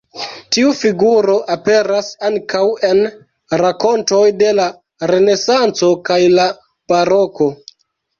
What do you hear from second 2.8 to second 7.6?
en rakontoj de la Renesanco kaj la Baroko.